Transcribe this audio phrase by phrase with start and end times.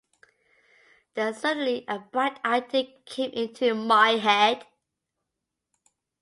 [1.13, 4.65] Then suddenly a bright idea came into my head.